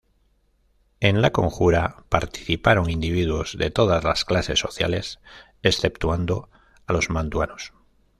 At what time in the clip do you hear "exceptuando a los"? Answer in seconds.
5.61-7.11